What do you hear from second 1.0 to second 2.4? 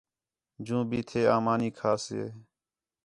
تھے آں مانی کھاسے